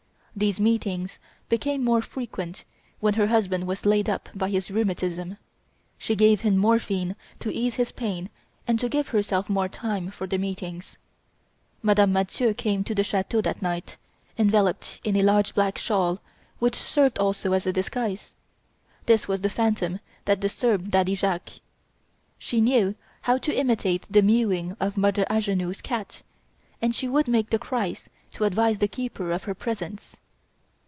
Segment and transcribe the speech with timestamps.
[0.33, 1.19] These meetings
[1.49, 2.63] became more frequent
[3.01, 5.37] when her husband was laid up by his rheumatism.
[5.97, 8.29] She gave him morphine to ease his pain
[8.65, 10.97] and to give herself more time for the meetings.
[11.83, 13.97] Madame Mathieu came to the chateau that night,
[14.37, 16.21] enveloped in a large black shawl
[16.59, 18.33] which served also as a disguise.
[19.07, 21.59] This was the phantom that disturbed Daddy Jacques.
[22.39, 26.23] She knew how to imitate the mewing of Mother Angenoux' cat
[26.81, 30.15] and she would make the cries to advise the keeper of her presence.